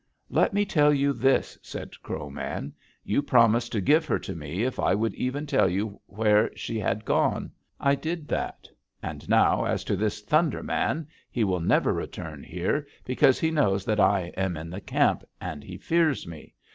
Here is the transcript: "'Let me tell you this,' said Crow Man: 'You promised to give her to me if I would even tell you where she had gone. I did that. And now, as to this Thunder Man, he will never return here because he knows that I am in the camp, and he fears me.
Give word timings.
"'Let 0.31 0.51
me 0.51 0.65
tell 0.65 0.91
you 0.91 1.13
this,' 1.13 1.59
said 1.61 1.91
Crow 2.01 2.31
Man: 2.31 2.73
'You 3.03 3.21
promised 3.21 3.71
to 3.73 3.81
give 3.81 4.03
her 4.07 4.17
to 4.17 4.33
me 4.33 4.63
if 4.63 4.79
I 4.79 4.95
would 4.95 5.13
even 5.13 5.45
tell 5.45 5.69
you 5.69 6.01
where 6.07 6.49
she 6.57 6.79
had 6.79 7.05
gone. 7.05 7.51
I 7.79 7.93
did 7.93 8.27
that. 8.29 8.67
And 9.03 9.29
now, 9.29 9.63
as 9.65 9.83
to 9.83 9.95
this 9.95 10.21
Thunder 10.23 10.63
Man, 10.63 11.05
he 11.29 11.43
will 11.43 11.61
never 11.61 11.93
return 11.93 12.41
here 12.43 12.87
because 13.05 13.39
he 13.39 13.51
knows 13.51 13.85
that 13.85 13.99
I 13.99 14.33
am 14.35 14.57
in 14.57 14.71
the 14.71 14.81
camp, 14.81 15.23
and 15.39 15.63
he 15.63 15.77
fears 15.77 16.25
me. 16.25 16.55